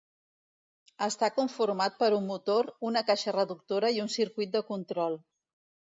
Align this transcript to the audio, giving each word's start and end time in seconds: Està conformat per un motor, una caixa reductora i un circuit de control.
Està 1.07 1.27
conformat 1.35 1.99
per 1.99 2.09
un 2.19 2.25
motor, 2.31 2.71
una 2.91 3.03
caixa 3.11 3.35
reductora 3.39 3.93
i 3.99 4.03
un 4.07 4.11
circuit 4.19 4.57
de 4.57 4.63
control. 4.71 5.21